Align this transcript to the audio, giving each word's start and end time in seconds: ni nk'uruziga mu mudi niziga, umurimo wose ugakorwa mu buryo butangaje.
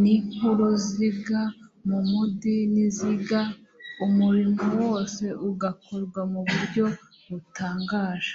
ni 0.00 0.14
nk'uruziga 0.32 1.40
mu 1.88 1.98
mudi 2.10 2.54
niziga, 2.74 3.40
umurimo 4.06 4.64
wose 4.82 5.24
ugakorwa 5.48 6.20
mu 6.32 6.40
buryo 6.48 6.84
butangaje. 7.28 8.34